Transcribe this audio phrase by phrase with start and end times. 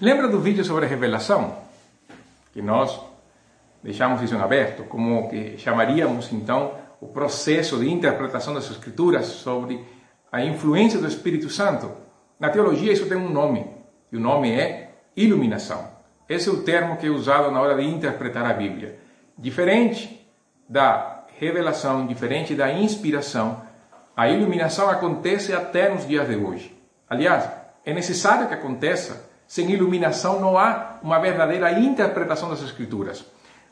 [0.00, 1.58] Lembra do vídeo sobre revelação?
[2.54, 2.98] Que nós
[3.82, 6.72] deixamos isso em aberto, como que chamaríamos então
[7.02, 9.84] o processo de interpretação das Escrituras sobre
[10.32, 11.92] a influência do Espírito Santo.
[12.38, 13.66] Na teologia isso tem um nome,
[14.10, 15.90] e o nome é iluminação.
[16.26, 18.98] Esse é o termo que é usado na hora de interpretar a Bíblia.
[19.36, 20.26] Diferente
[20.66, 23.60] da revelação, diferente da inspiração,
[24.16, 26.74] a iluminação acontece até nos dias de hoje.
[27.06, 27.50] Aliás,
[27.84, 33.24] é necessário que aconteça sem iluminação não há uma verdadeira interpretação das Escrituras.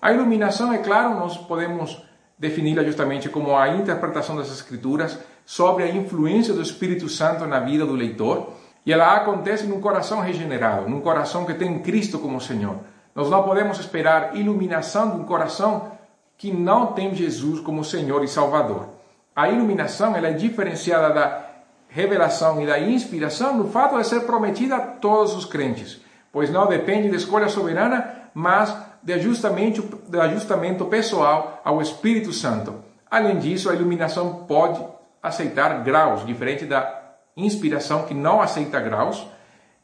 [0.03, 2.03] A iluminação, é claro, nós podemos
[2.37, 5.17] defini-la justamente como a interpretação das Escrituras
[5.47, 10.21] sobre a influência do Espírito Santo na vida do leitor, e ela acontece num coração
[10.21, 12.79] regenerado, num coração que tem Cristo como Senhor.
[13.15, 15.93] Nós não podemos esperar iluminação de um coração
[16.37, 18.89] que não tem Jesus como Senhor e Salvador.
[19.37, 21.48] A iluminação ela é diferenciada da
[21.89, 26.01] revelação e da inspiração no fato de ser prometida a todos os crentes,
[26.33, 32.75] pois não depende de escolha soberana, mas de ajustamento, de ajustamento pessoal ao Espírito Santo.
[33.11, 34.81] Além disso, a iluminação pode
[35.23, 36.99] aceitar graus, diferente da
[37.37, 39.27] inspiração que não aceita graus,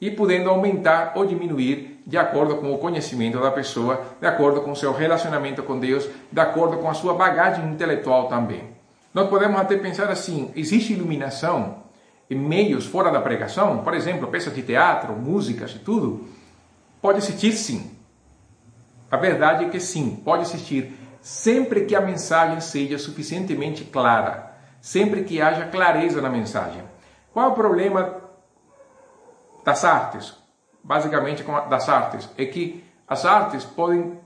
[0.01, 4.75] e podendo aumentar ou diminuir de acordo com o conhecimento da pessoa, de acordo com
[4.75, 8.75] seu relacionamento com Deus, de acordo com a sua bagagem intelectual também.
[9.15, 11.84] Nós podemos até pensar assim: existe iluminação
[12.35, 16.29] meios fora da pregação, por exemplo, peças de teatro, músicas e tudo,
[17.01, 17.91] pode existir sim.
[19.11, 25.25] A verdade é que sim, pode existir, sempre que a mensagem seja suficientemente clara, sempre
[25.25, 26.83] que haja clareza na mensagem.
[27.33, 28.17] Qual é o problema
[29.65, 30.35] das artes?
[30.83, 34.19] Basicamente, das artes, é que as artes podem,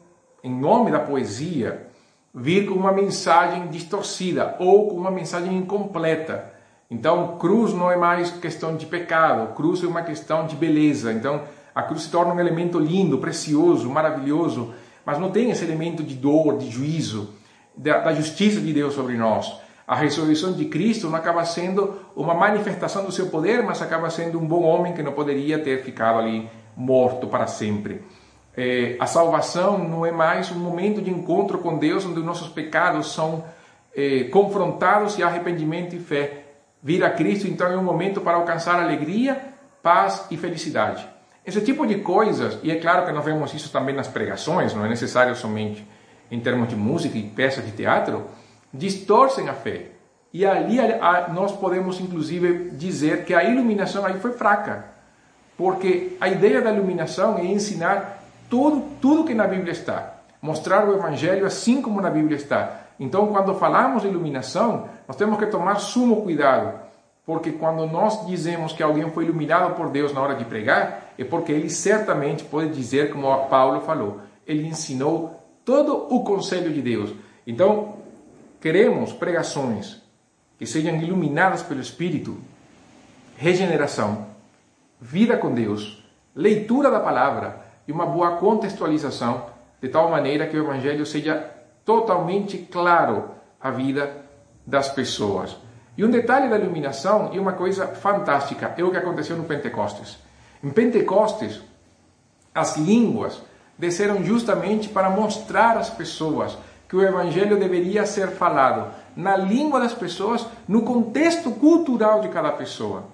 [0.43, 1.88] em nome da poesia,
[2.34, 6.58] vir com uma mensagem distorcida ou com uma mensagem incompleta
[6.91, 11.12] então, cruz não é mais questão de pecado, cruz é uma questão de beleza.
[11.12, 11.43] Então,
[11.75, 14.72] a cruz se torna um elemento lindo, precioso, maravilhoso,
[15.04, 17.34] mas não tem esse elemento de dor, de juízo,
[17.77, 19.53] da, da justiça de Deus sobre nós.
[19.87, 24.38] A ressurreição de Cristo não acaba sendo uma manifestação do seu poder, mas acaba sendo
[24.38, 28.03] um bom homem que não poderia ter ficado ali morto para sempre.
[28.56, 32.48] É, a salvação não é mais um momento de encontro com Deus onde os nossos
[32.48, 33.44] pecados são
[33.94, 36.47] é, confrontados e arrependimento e fé
[36.83, 39.41] Vir a Cristo então é um momento para alcançar alegria,
[39.83, 41.06] paz e felicidade.
[41.44, 44.84] Esse tipo de coisas, e é claro que nós vemos isso também nas pregações, não
[44.84, 45.87] é necessário somente
[46.31, 48.27] em termos de música e peças de teatro,
[48.72, 49.87] distorcem a fé.
[50.33, 50.77] E ali
[51.33, 54.84] nós podemos inclusive dizer que a iluminação aí foi fraca,
[55.56, 60.95] porque a ideia da iluminação é ensinar tudo, tudo que na Bíblia está, mostrar o
[60.95, 65.76] Evangelho assim como na Bíblia está, então, quando falamos de iluminação, nós temos que tomar
[65.76, 66.81] sumo cuidado,
[67.25, 71.25] porque quando nós dizemos que alguém foi iluminado por Deus na hora de pregar, é
[71.25, 77.14] porque ele certamente pode dizer, como Paulo falou, ele ensinou todo o conselho de Deus.
[77.47, 77.97] Então,
[78.60, 80.03] queremos pregações
[80.59, 82.36] que sejam iluminadas pelo Espírito,
[83.36, 84.26] regeneração,
[85.00, 86.03] vida com Deus,
[86.34, 89.47] leitura da palavra e uma boa contextualização,
[89.80, 91.58] de tal maneira que o Evangelho seja
[91.88, 94.15] totalmente claro a vida
[94.66, 95.56] das pessoas.
[95.97, 100.19] E um detalhe da iluminação e uma coisa fantástica é o que aconteceu no Pentecostes.
[100.62, 101.62] Em Pentecostes,
[102.54, 103.41] as línguas
[103.78, 109.94] desceram justamente para mostrar às pessoas que o evangelho deveria ser falado na língua das
[109.94, 113.04] pessoas, no contexto cultural de cada pessoa.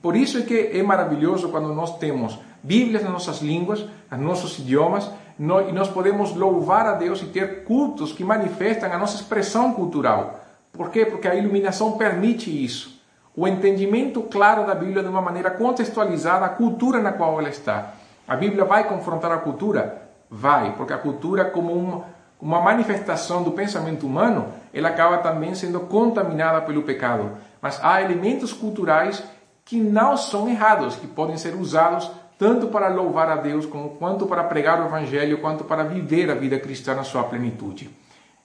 [0.00, 4.58] Por isso é que é maravilhoso quando nós temos Bíblias nas nossas línguas, nos nossos
[4.60, 9.72] idiomas, e nós podemos louvar a Deus e ter cultos que manifestam a nossa expressão
[9.72, 10.40] cultural.
[10.72, 11.04] Por quê?
[11.04, 13.00] Porque a iluminação permite isso.
[13.34, 17.94] O entendimento claro da Bíblia de uma maneira contextualizada à cultura na qual ela está.
[18.28, 20.02] A Bíblia vai confrontar a cultura?
[20.30, 22.04] Vai, porque a cultura, como uma,
[22.40, 27.32] uma manifestação do pensamento humano, ela acaba também sendo contaminada pelo pecado.
[27.60, 29.22] Mas há elementos culturais
[29.64, 32.10] que não são errados, que podem ser usados
[32.42, 36.34] tanto para louvar a Deus como quanto para pregar o evangelho, quanto para viver a
[36.34, 37.88] vida cristã na sua plenitude.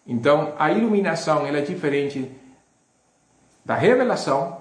[0.05, 2.31] Então, a iluminação ela é diferente
[3.65, 4.59] da revelação,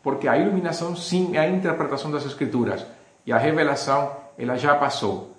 [0.00, 2.86] porque a iluminação sim é a interpretação das escrituras
[3.26, 5.34] e a revelação ela já passou.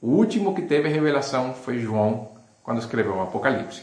[0.00, 2.28] O último que teve revelação foi João,
[2.62, 3.82] quando escreveu o Apocalipse.